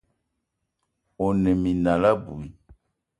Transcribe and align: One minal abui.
One 1.25 1.51
minal 1.61 2.03
abui. 2.11 2.47